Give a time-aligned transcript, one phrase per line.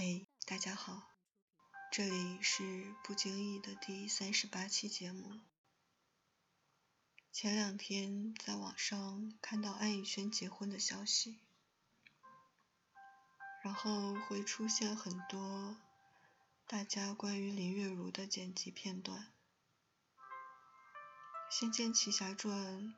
[0.00, 1.10] 嘿，大家好，
[1.90, 5.40] 这里是不经意的第三十八期节目。
[7.32, 11.40] 前两天在网上看到安以轩结婚的消息，
[13.64, 15.76] 然后会出现很多
[16.68, 19.32] 大家关于林月如的剪辑片段。
[21.58, 22.54] 《仙剑奇侠传》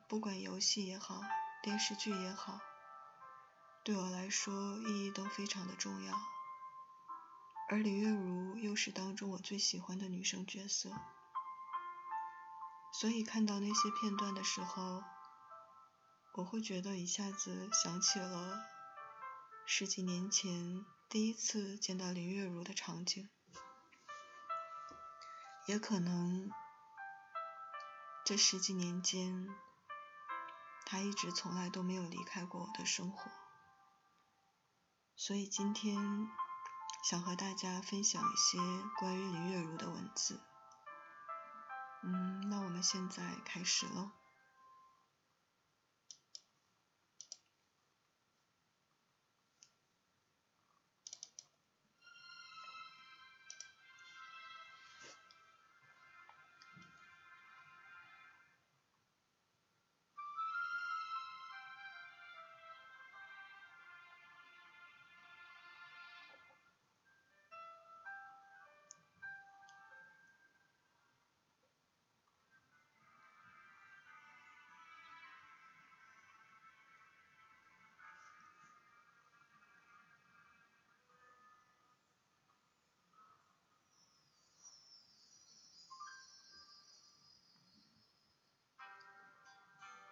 [0.07, 1.23] 不管游戏也好，
[1.63, 2.59] 电视剧也好，
[3.83, 6.21] 对我来说意义都非常的重要。
[7.71, 10.91] 而林月如又是当中我最喜欢的女生角色，
[12.91, 15.01] 所以看到那些片段的时候，
[16.33, 18.61] 我会觉得一下子想起了
[19.65, 23.29] 十几年前第一次见到林月如的场景，
[25.65, 26.51] 也可能。
[28.25, 29.47] 这十几年间，
[30.85, 33.31] 她一直从来都没有离开过我的生活，
[35.15, 36.27] 所以今天
[37.01, 38.59] 想和大家分享一些
[38.99, 40.39] 关于林月如的文字。
[42.03, 44.11] 嗯，那我们现在开始喽。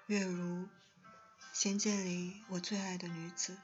[0.09, 0.67] 月如，
[1.53, 3.59] 仙剑里我最爱的女子。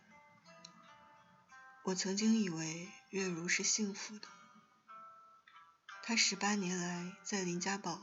[1.81, 4.27] 我曾经以为月如是幸福的，
[6.03, 7.99] 她十八年来在林家堡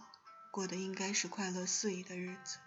[0.51, 2.59] 过的应该是快乐肆意的日子，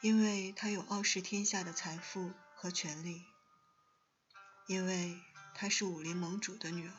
[0.00, 3.24] 因为她有傲视天下的财富和权力，
[4.68, 5.20] 因为
[5.56, 6.94] 她是武林盟主的女儿。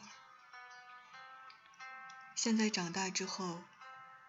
[2.35, 3.61] 现在长大之后，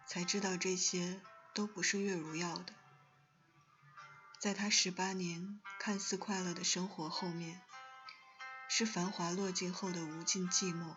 [0.07, 1.21] 才知道这些。
[1.53, 2.73] 都不是月如要的，
[4.39, 7.61] 在她十八年看似快乐的生活后面，
[8.69, 10.95] 是繁华落尽后的无尽寂寞。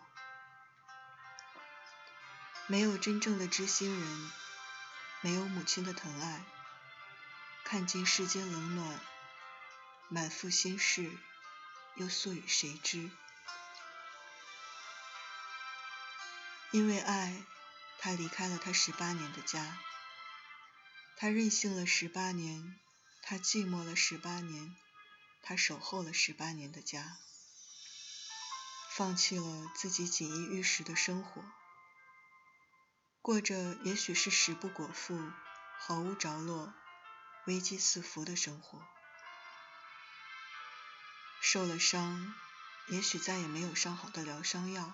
[2.67, 4.31] 没有真正的知心人，
[5.21, 6.45] 没有母亲的疼爱，
[7.65, 8.99] 看尽世间冷暖，
[10.07, 11.11] 满腹心事，
[11.95, 13.09] 又诉与谁知？
[16.71, 17.43] 因为爱，
[17.99, 19.77] 他离开了他十八年的家。
[21.15, 22.79] 他任性了十八年，
[23.21, 24.75] 他寂寞了十八年，
[25.41, 27.17] 他守候了十八年的家，
[28.91, 31.43] 放弃了自己锦衣玉食的生活，
[33.21, 35.31] 过着也许是食不果腹、
[35.79, 36.73] 毫无着落、
[37.45, 38.81] 危机四伏的生活。
[41.39, 42.33] 受了伤，
[42.89, 44.93] 也许再也没有上好的疗伤药，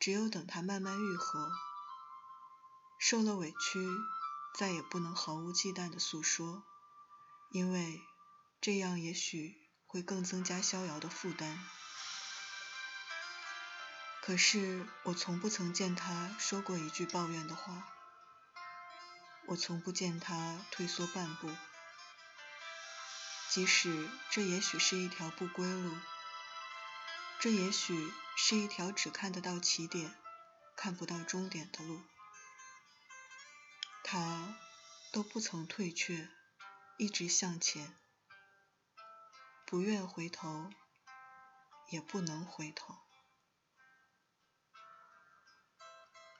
[0.00, 1.52] 只有等它慢慢愈合。
[2.98, 3.86] 受了委屈。
[4.54, 6.62] 再也不能毫无忌惮的诉说，
[7.50, 8.00] 因为
[8.60, 9.56] 这样也许
[9.86, 11.64] 会更增加逍遥的负担。
[14.22, 17.88] 可是我从不曾见他说过一句抱怨的话，
[19.46, 21.50] 我从不见他退缩半步，
[23.48, 25.96] 即使这也许是一条不归路，
[27.40, 30.14] 这也许是一条只看得到起点，
[30.76, 32.02] 看不到终点的路。
[34.02, 34.58] 他
[35.12, 36.28] 都不曾退却，
[36.98, 37.96] 一直向前，
[39.64, 40.70] 不愿回头，
[41.90, 42.96] 也不能回头。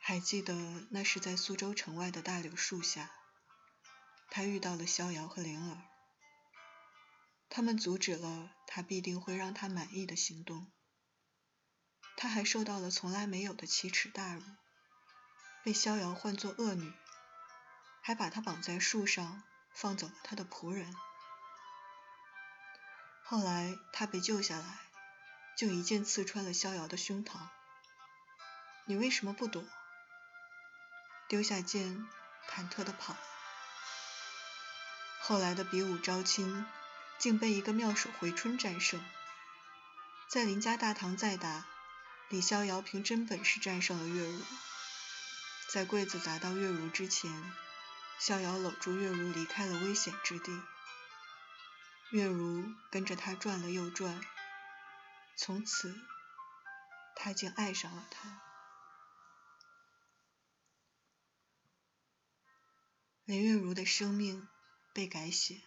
[0.00, 3.12] 还记得那是在苏州城外的大柳树下，
[4.28, 5.82] 他遇到了逍遥和灵儿，
[7.48, 10.72] 他们阻止了他必定会让他满意的行动。
[12.16, 14.42] 他还受到了从来没有的奇耻大辱，
[15.62, 16.92] 被逍遥唤作恶女。
[18.00, 19.42] 还把他绑在树上，
[19.72, 20.94] 放走了他的仆人。
[23.22, 24.80] 后来他被救下来，
[25.56, 27.38] 就一剑刺穿了逍遥的胸膛。
[28.86, 29.64] 你为什么不躲？
[31.28, 32.08] 丢下剑，
[32.50, 33.16] 忐忑地跑。
[35.20, 36.66] 后来的比武招亲，
[37.18, 39.00] 竟被一个妙手回春战胜。
[40.28, 41.66] 在林家大堂再打，
[42.28, 44.42] 李逍遥凭真本事战胜了月如。
[45.68, 47.52] 在柜子砸到月如之前。
[48.20, 50.52] 逍遥搂住月如，离开了危险之地。
[52.12, 54.20] 月如跟着他转了又转，
[55.38, 55.98] 从此，
[57.16, 58.42] 他竟爱上了他。
[63.24, 64.46] 林月如的生命
[64.92, 65.62] 被改写，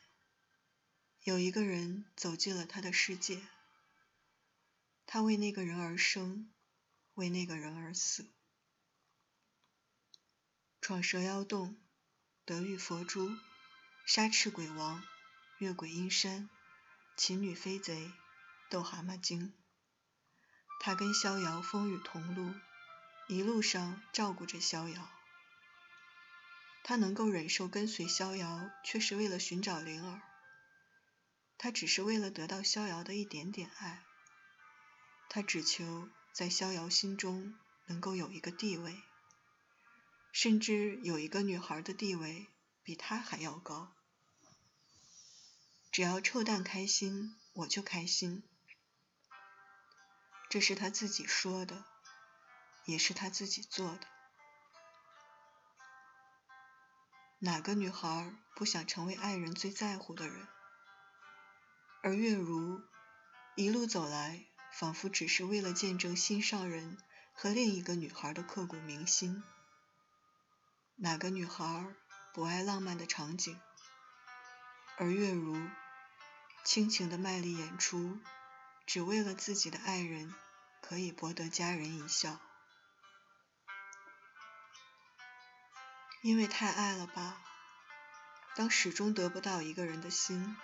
[1.24, 3.42] 有一个人走进了他的世界，
[5.08, 6.54] 他为那个人而生，
[7.16, 8.32] 为那个人而死。
[10.80, 11.83] 闯蛇妖洞，
[12.46, 13.38] 得遇佛珠，
[14.06, 15.02] 杀赤鬼王，
[15.60, 16.50] 越鬼阴山，
[17.16, 18.12] 擒女飞贼，
[18.70, 19.54] 斗蛤蟆精。
[20.82, 22.54] 他跟逍遥风雨同路，
[23.30, 25.10] 一路上照顾着逍遥。
[26.84, 30.22] 他能够忍受跟随逍遥，却是为了寻找灵儿。
[31.58, 34.04] 他只是为了得到逍遥的一点点爱。
[35.30, 39.02] 他只求在逍遥心中能够有一个地位，
[40.34, 42.48] 甚至有一个女孩的地位
[42.82, 43.96] 比他还要高。
[45.92, 48.42] 只要臭蛋开心，我就开心。
[50.50, 51.86] 这是他自己说的，
[52.86, 54.08] 也是他自己做的。
[57.38, 60.48] 哪个女孩不想成为爱人最在乎的人？
[62.02, 62.82] 而月如
[63.56, 66.98] 一路走来，仿佛只是为了见证心上人
[67.34, 69.44] 和另一个女孩的刻骨铭心。
[70.96, 71.88] 哪个女孩
[72.34, 73.60] 不爱浪漫的场景？
[74.98, 75.58] 而月如
[76.64, 78.20] 倾情的卖力演出，
[78.86, 80.34] 只为了自己的爱人
[80.82, 82.40] 可以博得家人一笑。
[86.22, 87.42] 因为太爱了吧，
[88.56, 90.56] 当始终得不到一个人的心，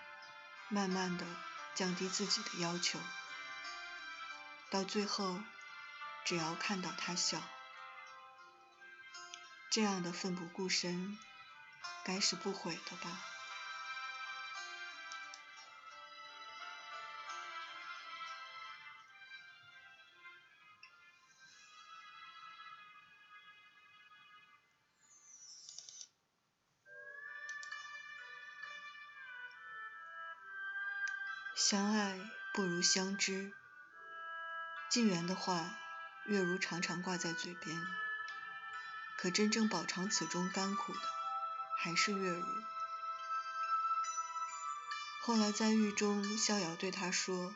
[0.70, 1.26] 慢慢的
[1.76, 3.00] 降低自己的要求，
[4.70, 5.42] 到最后，
[6.24, 7.42] 只要看到他笑，
[9.72, 11.18] 这样的奋不顾身，
[12.04, 13.22] 该是不悔的吧。
[31.56, 32.18] 相爱
[32.56, 33.54] 不如相知。
[34.90, 35.78] 晋元的话，
[36.26, 38.09] 月如常常挂在嘴边。
[39.22, 41.00] 可真正饱尝此中甘苦的，
[41.78, 42.46] 还是月如。
[45.20, 47.54] 后来在狱中，逍遥对他说：“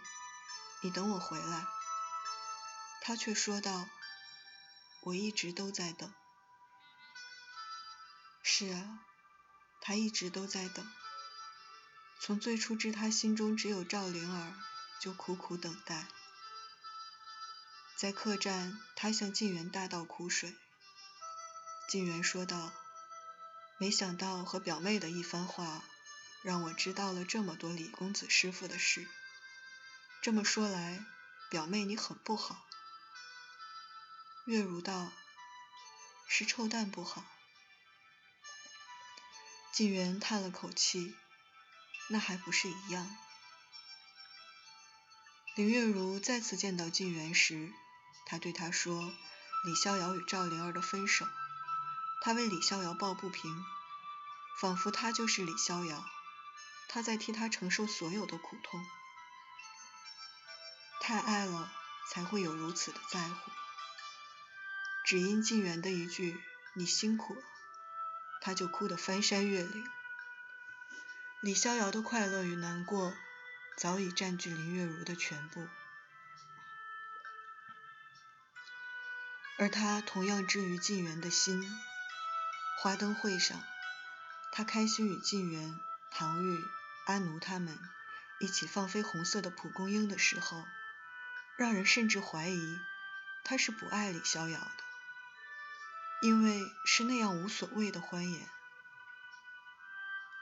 [0.83, 1.65] 你等我回来。”
[3.01, 3.87] 他却说道
[5.07, 6.13] ：“我一直都在等。”
[8.43, 8.99] 是啊，
[9.79, 10.85] 他一直都在等。
[12.19, 14.53] 从最初知他心中只有赵灵儿，
[14.99, 16.07] 就苦苦等待。
[17.95, 20.57] 在客栈，他向晋元大倒苦水。
[21.87, 22.71] 晋元说道
[23.77, 25.83] ：“没想到和表妹的一番话，
[26.41, 29.07] 让我知道了这么多李公子师傅的事。
[30.21, 31.05] 这么说来，
[31.49, 32.65] 表妹你很不好。”
[34.45, 35.11] 月如道
[36.27, 37.25] ：“是臭蛋不好。”
[39.71, 41.15] 晋元叹了口气。
[42.09, 43.17] 那还不是一样？
[45.55, 47.71] 林月如再次见到晋元时，
[48.25, 49.13] 他对他说
[49.65, 51.25] ：“李逍遥与赵灵儿的分手，
[52.25, 53.65] 他为李逍遥抱不平，
[54.61, 56.05] 仿佛他就是李逍遥，
[56.87, 58.81] 他在替他承受所有的苦痛。
[61.01, 61.69] 太爱了，
[62.09, 63.51] 才会有如此的在乎。
[65.03, 66.41] 只因晋元的一句
[66.75, 67.41] ‘你辛苦了’，
[68.39, 69.85] 他就哭得翻山越岭。”
[71.43, 73.13] 李逍遥的快乐与难过，
[73.75, 75.67] 早已占据林月如的全部，
[79.57, 81.69] 而他同样之于晋元的心。
[82.83, 83.63] 花灯会上，
[84.51, 85.79] 他开心与晋元、
[86.11, 86.61] 唐玉、
[87.05, 87.79] 阿奴他们
[88.41, 90.65] 一起放飞红色的蒲公英的时候，
[91.55, 92.77] 让人甚至怀疑
[93.45, 94.83] 他是不爱李逍遥的，
[96.23, 98.49] 因为是那样无所谓的欢颜。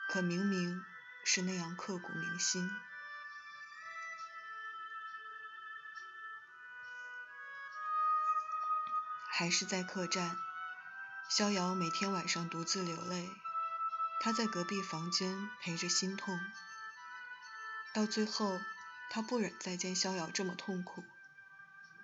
[0.10, 0.84] 可明明
[1.24, 2.72] 是那样刻骨铭心。
[9.30, 10.36] 还是在客栈，
[11.34, 13.30] 逍遥每天晚上独自流泪，
[14.20, 16.38] 他在隔壁房间陪着心痛。
[17.94, 18.60] 到最后，
[19.10, 21.06] 他不忍再见逍遥这么痛苦，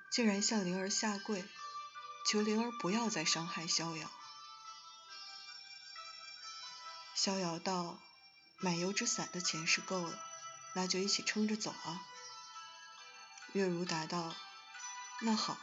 [0.10, 1.43] 竟然向灵儿下跪，
[2.25, 4.10] 求灵儿不要再伤害逍遥。
[7.13, 8.00] 逍遥道
[8.63, 10.17] ：“买油纸伞的钱是够了，
[10.74, 12.01] 那就一起撑着走啊。”
[13.51, 14.34] 月如答道
[15.19, 15.57] ：“那好，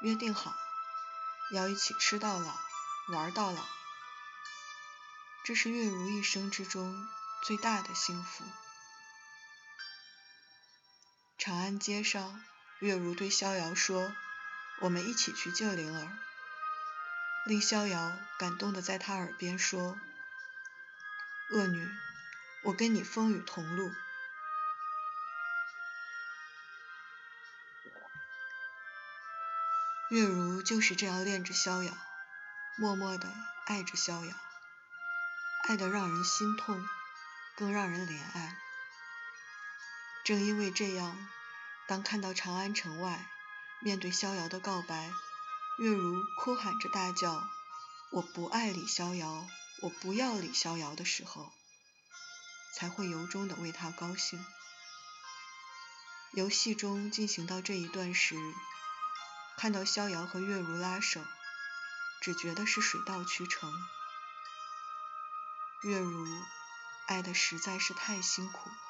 [0.00, 0.54] 约定好，
[1.52, 2.58] 要一起吃到老，
[3.10, 3.64] 玩到老。
[5.44, 7.08] 这是月如一生之中
[7.44, 8.44] 最大的幸福。”
[11.38, 12.44] 长安街上，
[12.80, 14.14] 月如对逍遥说
[14.80, 16.18] ：“我们一起去救灵儿。”
[17.46, 19.98] 令逍遥感动的在他耳边说
[21.52, 21.88] ：“恶女，
[22.64, 23.90] 我跟你风雨同路。”
[30.10, 31.96] 月如就是这样恋着逍遥，
[32.80, 33.28] 默默的
[33.66, 34.34] 爱着逍遥，
[35.68, 36.82] 爱得让人心痛，
[37.54, 38.56] 更让人怜爱。
[40.24, 41.28] 正因为这样，
[41.86, 43.28] 当看到长安城外，
[43.82, 45.12] 面对逍遥的告白，
[45.78, 47.50] 月如哭喊着大叫
[48.12, 49.46] ：“我不爱李逍遥，
[49.82, 51.52] 我不要李逍遥”的时候，
[52.74, 54.42] 才会由衷的为他高兴。
[56.32, 58.36] 游戏中进行到这一段时，
[59.58, 61.20] 看到逍遥和月如拉手，
[62.20, 63.72] 只觉得是水到渠成。
[65.82, 66.26] 月如
[67.06, 68.89] 爱的实在是太辛苦了。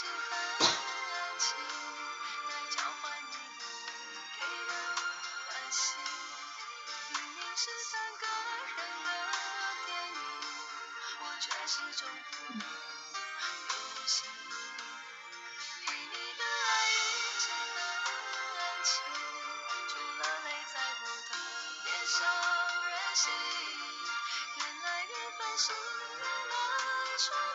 [0.00, 1.50] 爱真的安静
[2.48, 3.68] 来交换你偶
[4.40, 4.72] 给的
[5.46, 6.00] 关心
[7.10, 9.10] 明明是三个人的
[9.84, 10.20] 电影
[11.20, 12.64] 我却始终不能
[13.68, 14.56] 有姓名
[15.86, 16.96] 给你的爱一
[17.38, 18.08] 直很
[18.56, 19.02] 安静
[19.88, 21.36] 除了泪在我的
[21.84, 22.24] 脸上
[22.88, 23.30] 任性
[24.56, 27.49] 原来缘分是用来说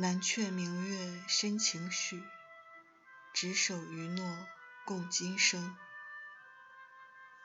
[0.00, 2.22] 南阙明月深情许，
[3.34, 4.46] 执手余诺
[4.84, 5.76] 共今生。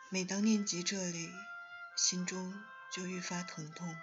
[0.09, 1.33] 每当念及这里，
[1.97, 3.97] 心中就愈发疼痛。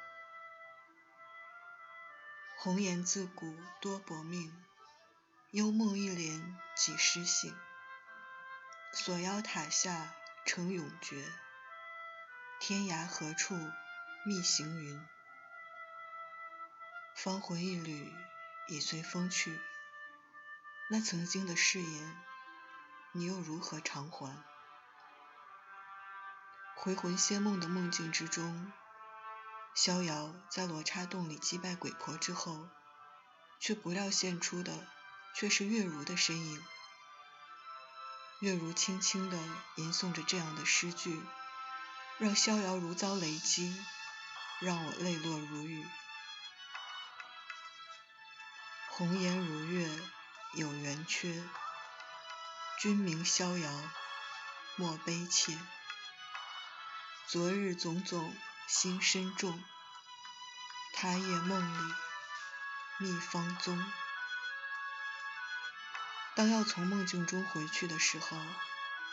[2.57, 4.53] 红颜自古多薄命，
[5.53, 7.57] 幽梦一帘几时醒？
[8.93, 10.13] 锁妖塔下
[10.45, 11.25] 成永诀，
[12.59, 13.55] 天涯何处
[14.27, 15.01] 觅行云？
[17.15, 18.13] 芳魂一缕
[18.69, 19.61] 已随风去，
[20.89, 22.17] 那曾经的誓言，
[23.13, 24.45] 你又如何偿还？
[26.77, 28.73] 回魂仙梦的梦境之中，
[29.75, 32.69] 逍遥在罗刹洞里击败鬼婆之后，
[33.59, 34.87] 却不料现出的
[35.35, 36.65] 却是月如的身影。
[38.41, 39.37] 月如轻轻地
[39.77, 41.21] 吟诵着这样的诗句，
[42.19, 43.77] 让逍遥如遭雷击，
[44.61, 45.87] 让我泪落如雨。
[49.01, 49.89] 红颜如月
[50.53, 51.43] 有圆缺，
[52.79, 53.71] 君名逍遥
[54.77, 55.59] 莫悲切。
[57.27, 58.37] 昨日种种
[58.69, 59.65] 心深重，
[60.93, 61.95] 他夜梦里
[62.99, 63.83] 觅芳踪。
[66.37, 68.37] 当要从梦境中回去的时候，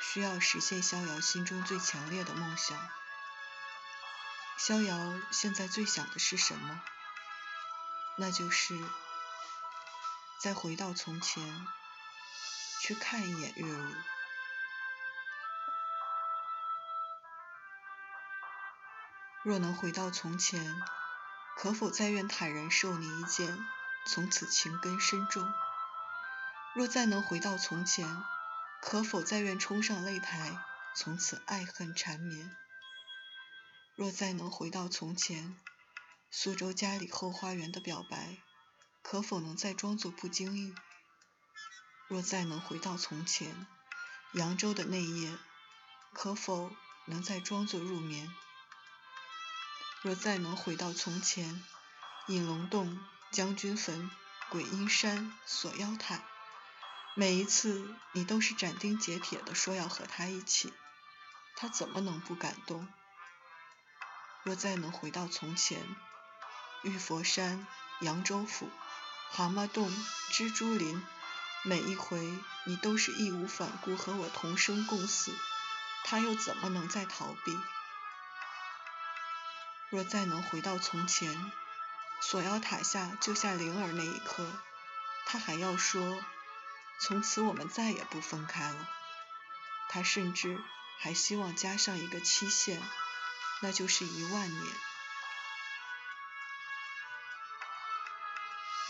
[0.01, 2.77] 需要实现逍遥心中最强烈的梦想。
[4.57, 6.81] 逍遥现在最想的是什么？
[8.17, 8.77] 那就是
[10.39, 11.65] 再回到从前，
[12.81, 13.93] 去看一眼月如。
[19.43, 20.79] 若能回到从前，
[21.55, 23.57] 可否再愿坦然受你一剑，
[24.05, 25.51] 从此情根深重？
[26.75, 28.23] 若再能回到从前，
[28.81, 30.59] 可否再愿冲上擂台，
[30.95, 32.55] 从此爱恨缠绵？
[33.95, 35.59] 若再能回到从前，
[36.29, 38.37] 苏州家里后花园的表白，
[39.01, 40.75] 可否能再装作不经意？
[42.07, 43.67] 若再能回到从前，
[44.33, 45.37] 扬州的那夜，
[46.13, 46.71] 可否
[47.05, 48.33] 能再装作入眠？
[50.01, 51.63] 若再能回到从前，
[52.27, 52.99] 隐龙洞、
[53.31, 54.11] 将军坟、
[54.49, 56.21] 鬼阴山、锁妖塔。
[57.15, 60.71] 每一次，你都是斩钉截铁地说要和他一起，
[61.55, 62.87] 他怎么能不感动？
[64.43, 65.95] 若再能回到从前，
[66.83, 67.65] 玉佛山、
[68.01, 68.69] 扬州府、
[69.31, 69.91] 蛤蟆洞、
[70.31, 71.05] 蜘蛛林，
[71.63, 72.33] 每一回
[72.65, 75.31] 你都是义无反顾和我同生共死，
[76.03, 77.57] 他又怎么能再逃避？
[79.89, 81.51] 若再能回到从前，
[82.19, 84.51] 锁妖塔下救下灵儿那一刻，
[85.25, 86.23] 他还要说。
[86.99, 88.89] 从此我们再也不分开了。
[89.87, 90.59] 他甚至
[90.97, 92.81] 还希望加上一个期限，
[93.61, 94.75] 那就是一万年。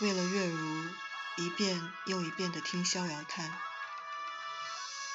[0.00, 0.88] 为了月如，
[1.36, 3.58] 一遍又一遍地听逍遥叹。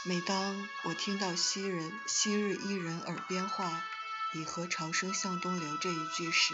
[0.04, 3.84] 每当我听到“昔人昔日伊人耳边话，
[4.34, 6.54] 以何潮生向东流”这一句时，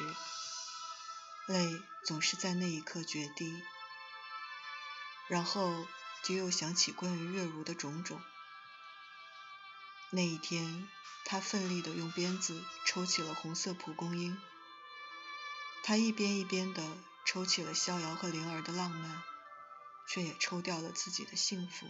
[1.47, 3.63] 泪总是在那一刻决堤，
[5.27, 5.87] 然后。
[6.21, 8.21] 就又想起关于月如的种种。
[10.09, 10.89] 那一天，
[11.23, 14.37] 他奋力地用鞭子抽起了红色蒲公英。
[15.81, 16.97] 他一边一边地
[17.31, 19.21] 抽起了逍遥和灵儿的浪漫，
[20.07, 21.85] 却也抽掉了自己的幸福。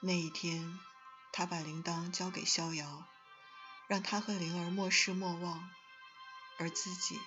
[0.00, 0.78] 那一天，
[1.32, 3.08] 他把铃铛交给逍遥，
[3.88, 5.70] 让他和灵儿莫失莫忘，
[6.58, 7.18] 而自己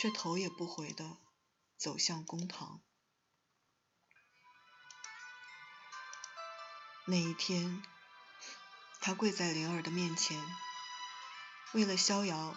[0.00, 1.16] 却头也不回的
[1.78, 2.82] 走向公堂。
[7.04, 7.84] 那一天，
[9.00, 10.44] 他跪在灵儿的面前，
[11.72, 12.56] 为了逍遥，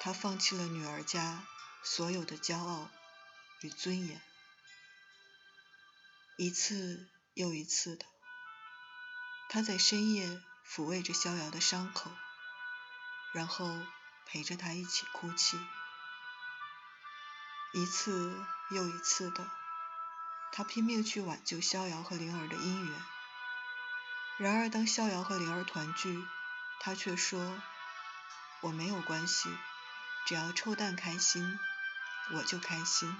[0.00, 1.44] 他放弃了女儿家
[1.82, 2.90] 所有的骄傲
[3.62, 4.20] 与尊严，
[6.36, 8.04] 一次又一次的，
[9.48, 12.10] 他在深夜抚慰着逍遥的伤口，
[13.32, 13.80] 然后
[14.26, 15.58] 陪着他一起哭泣，
[17.72, 19.50] 一次又一次的，
[20.52, 23.02] 他拼命去挽救逍遥和灵儿的姻缘。
[24.38, 26.24] 然而，当逍遥和灵儿团聚，
[26.78, 27.60] 他却说
[28.62, 29.50] ：“我没有关系，
[30.26, 31.58] 只要臭蛋开心，
[32.32, 33.14] 我就开心。”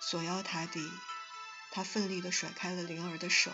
[0.00, 0.92] 锁妖塔底，
[1.70, 3.52] 他奋力地甩开了灵儿的手，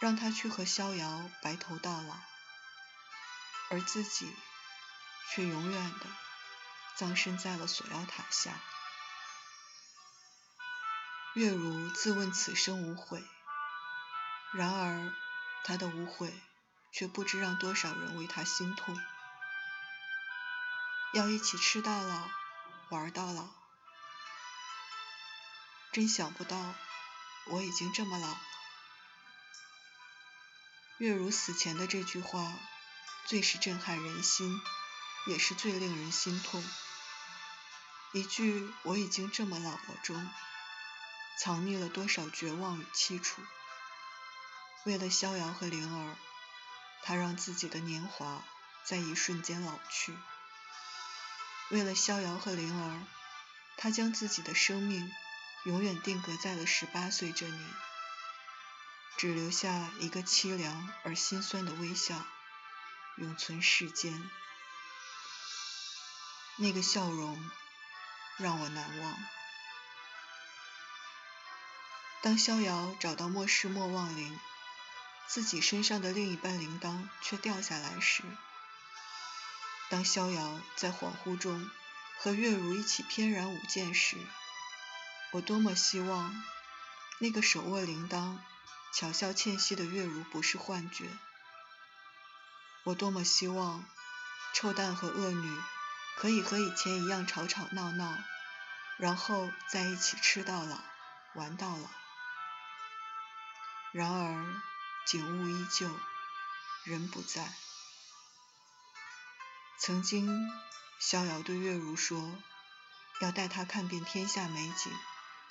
[0.00, 2.16] 让她去和逍遥白头到老，
[3.70, 4.34] 而自己
[5.30, 6.06] 却永远的
[6.96, 8.60] 葬身在了锁妖塔下。
[11.34, 13.24] 月如自问此生无悔。
[14.52, 15.12] 然而，
[15.64, 16.32] 他的无悔
[16.92, 19.00] 却不知让多少人为他心痛。
[21.12, 22.30] 要一起吃到老，
[22.88, 23.50] 玩到老，
[25.92, 26.74] 真想不到
[27.48, 28.40] 我已经这么老了。
[30.96, 32.54] 月如死前的这句话，
[33.26, 34.58] 最是震撼人心，
[35.26, 36.64] 也是最令人心痛。
[38.12, 40.30] 一句“我已经这么老了”中，
[41.38, 43.42] 藏匿了多少绝望与凄楚。
[44.84, 46.16] 为了逍遥和灵儿，
[47.02, 48.42] 他让自己的年华
[48.82, 50.14] 在一瞬间老去；
[51.72, 53.00] 为了逍遥和灵儿，
[53.78, 55.10] 他将自己的生命
[55.64, 57.74] 永远定格在了十八岁这年。
[59.16, 62.26] 只留下一个凄凉而心酸的微笑，
[63.16, 64.30] 永存世间。
[66.56, 67.50] 那个笑容
[68.36, 69.16] 让我难忘。
[72.20, 74.38] 当逍遥找到莫失莫忘铃，
[75.26, 78.24] 自己身上的另一半铃铛却掉下来时；
[79.92, 81.70] 当逍遥在恍惚中
[82.16, 84.16] 和月如一起翩然舞剑时，
[85.32, 86.42] 我多么希望
[87.18, 88.38] 那个手握铃铛。
[88.94, 91.04] 巧笑倩兮的月如不是幻觉，
[92.84, 93.84] 我多么希望
[94.54, 95.60] 臭蛋和恶女
[96.16, 98.18] 可以和以前一样吵吵闹闹，
[98.96, 100.78] 然后在一起吃到老，
[101.34, 101.90] 玩到老。
[103.92, 104.62] 然而
[105.06, 105.90] 景物依旧，
[106.84, 107.52] 人不在。
[109.84, 110.48] 曾经
[111.00, 112.38] 逍遥对月如说，
[113.20, 114.92] 要带她看遍天下美景，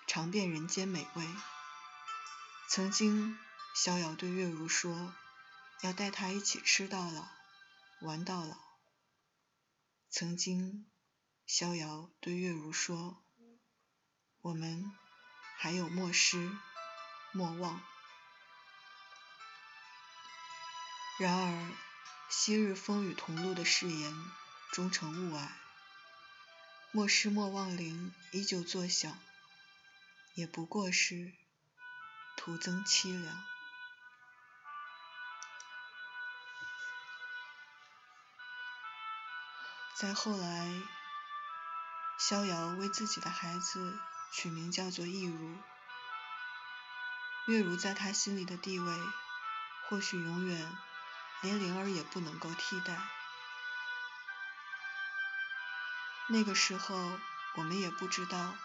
[0.08, 1.28] 尝遍人间美味。
[2.70, 3.38] 曾经，
[3.76, 5.13] 逍遥对月如说
[5.84, 7.28] ：“要带她一起吃到老，
[8.04, 8.56] 玩到老。”
[10.10, 10.89] 曾经，
[11.46, 13.26] 逍遥对月如说
[14.39, 14.94] ：“我们
[15.58, 16.56] 还有莫失，
[17.34, 17.82] 莫忘。”
[21.20, 21.90] 然而，
[22.34, 24.15] 昔日风雨同路的誓言
[24.72, 25.50] 终成雾霭，
[26.94, 29.20] 莫失莫忘铃依旧作响，
[30.34, 31.34] 也不过是。
[32.38, 33.44] 徒增凄凉。
[39.94, 40.82] 再后来，
[42.17, 44.00] 逍遥为自己的孩子
[44.32, 45.58] 取名叫做易如。
[47.48, 48.98] 月如在他心里的地位，
[49.89, 50.78] 或许永远
[51.41, 52.97] 连灵儿也不能够替代。
[56.27, 57.19] 那个时候，
[57.56, 58.56] 我们也不知道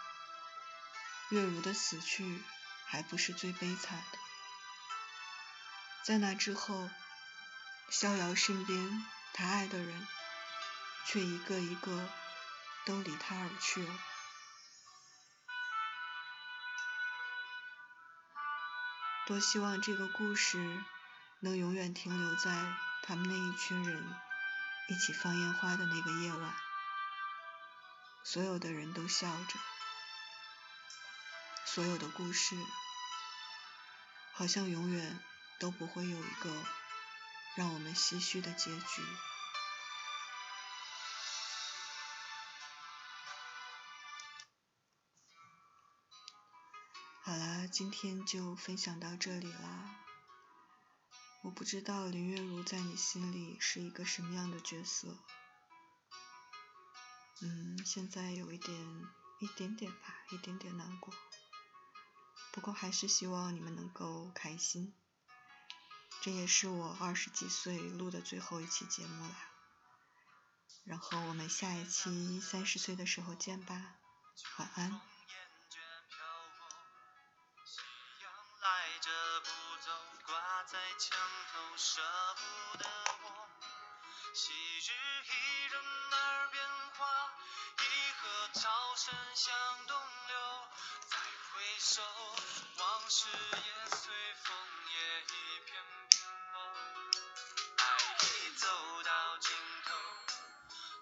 [1.29, 2.43] 月如的死去。
[2.89, 4.17] 还不是最悲惨的，
[6.05, 6.89] 在那之后，
[7.89, 10.07] 逍遥身边他爱的人，
[11.05, 12.07] 却一个一个
[12.85, 13.93] 都离他而去了。
[19.25, 20.81] 多希望这个故事
[21.39, 22.51] 能永远停留在
[23.03, 24.03] 他们那一群人
[24.89, 26.53] 一起放烟花的那个夜晚，
[28.23, 29.59] 所有的人都笑着。
[31.65, 32.55] 所有的故事，
[34.33, 35.19] 好像永远
[35.59, 36.65] 都不会有一个
[37.55, 39.03] 让我们唏嘘的结局。
[47.21, 50.06] 好啦，今天就分享到这里啦。
[51.47, 55.17] 我不知道林月如在你心里是一个什么样的角色。
[57.39, 58.77] 嗯，现在有一点，
[59.39, 61.13] 一点点吧，一点点难过。
[62.51, 64.93] 不过还是希望你们能够开心。
[66.19, 69.49] 这也是我二十几岁录的最后一期节目啦。
[70.83, 73.95] 然后我们下一期三十岁的时候见吧，
[74.57, 74.99] 晚安。
[84.79, 87.31] 昔日一人耳边话，
[87.79, 87.81] 一
[88.21, 90.67] 河潮声向东流。
[91.09, 92.03] 再回首，
[92.77, 94.13] 往事也随
[94.43, 96.21] 枫叶一片片
[96.53, 96.55] 落。
[97.77, 97.81] 爱
[98.21, 98.67] 已走
[99.03, 99.95] 到尽头，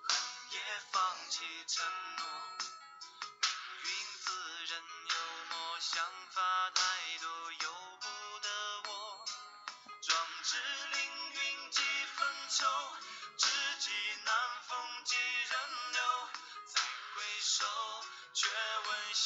[0.03, 0.17] 恨
[0.51, 0.57] 也
[0.93, 1.85] 放弃承
[2.15, 2.23] 诺。
[3.83, 4.31] 命运自
[4.67, 5.15] 认幽
[5.49, 5.55] 默。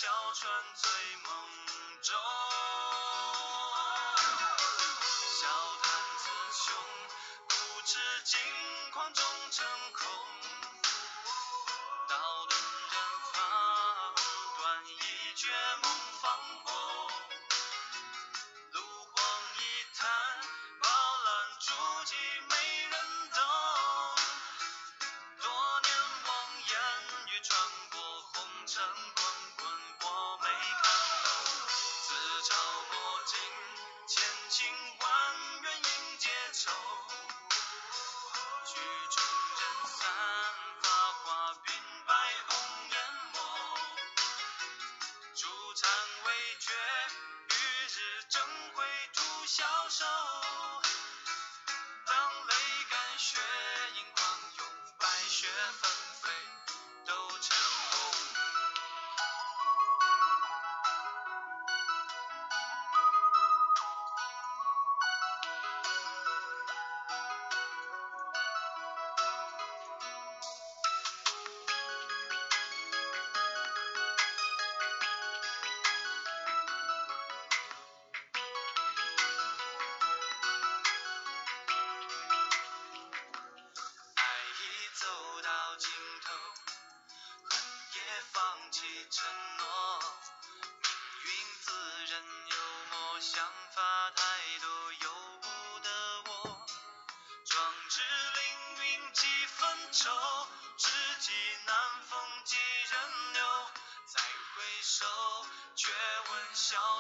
[0.02, 0.90] 小船醉
[1.26, 1.59] 梦。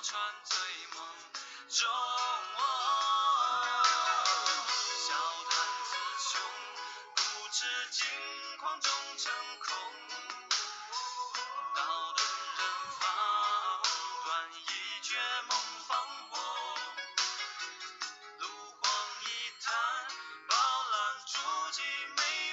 [0.01, 0.57] 穿醉
[0.95, 1.05] 梦
[1.67, 1.89] 中
[4.95, 5.13] 笑
[5.49, 5.91] 叹词
[6.23, 6.39] 穷
[7.17, 7.19] 古
[7.51, 8.07] 痴今
[8.59, 9.75] 狂终成空。
[11.75, 12.61] 刀钝刃
[12.97, 13.01] 乏
[14.23, 15.17] 断一绝
[15.49, 15.51] 梦
[15.85, 15.97] 方
[16.29, 16.39] 破
[18.37, 18.47] 炉
[18.79, 18.89] 荒
[19.21, 19.27] 一
[19.61, 19.67] 叹
[20.47, 20.55] 饱
[20.91, 21.81] 览诸迹
[22.15, 22.48] 没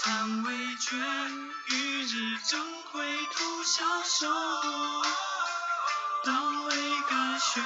[0.00, 3.02] 参未绝与日争辉
[3.34, 4.28] 徒消瘦
[6.24, 6.76] 当泪
[7.10, 7.60] 干血